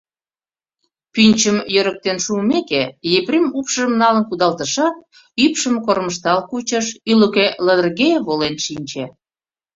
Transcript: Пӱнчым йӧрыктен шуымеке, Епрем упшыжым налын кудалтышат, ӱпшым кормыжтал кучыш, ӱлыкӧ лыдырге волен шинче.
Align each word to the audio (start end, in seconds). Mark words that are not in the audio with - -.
Пӱнчым 1.13 1.57
йӧрыктен 1.73 2.17
шуымеке, 2.25 2.83
Епрем 3.17 3.47
упшыжым 3.57 3.93
налын 4.01 4.23
кудалтышат, 4.29 4.95
ӱпшым 5.43 5.75
кормыжтал 5.85 6.39
кучыш, 6.49 6.85
ӱлыкӧ 7.11 7.45
лыдырге 7.65 8.11
волен 8.27 8.55
шинче. 8.65 9.05